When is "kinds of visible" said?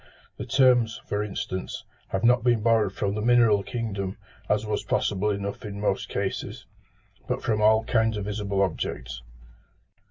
7.83-8.63